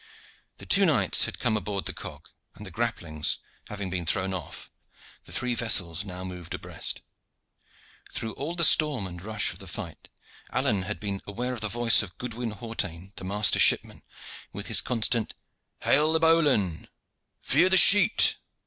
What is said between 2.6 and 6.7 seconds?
the grapplings having been thrown off, the three vessels now moved